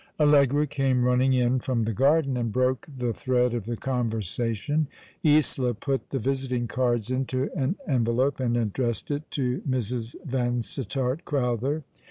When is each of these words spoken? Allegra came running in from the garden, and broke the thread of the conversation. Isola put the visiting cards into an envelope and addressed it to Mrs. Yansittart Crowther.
Allegra 0.19 0.65
came 0.65 1.03
running 1.05 1.31
in 1.33 1.59
from 1.59 1.83
the 1.83 1.93
garden, 1.93 2.35
and 2.35 2.51
broke 2.51 2.87
the 2.97 3.13
thread 3.13 3.53
of 3.53 3.65
the 3.65 3.77
conversation. 3.77 4.87
Isola 5.23 5.75
put 5.75 6.09
the 6.09 6.17
visiting 6.17 6.67
cards 6.67 7.11
into 7.11 7.51
an 7.55 7.75
envelope 7.87 8.39
and 8.39 8.57
addressed 8.57 9.11
it 9.11 9.29
to 9.29 9.61
Mrs. 9.69 10.15
Yansittart 10.27 11.23
Crowther. 11.23 11.83